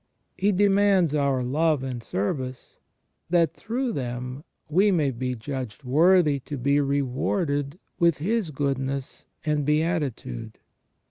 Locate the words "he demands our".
0.35-1.43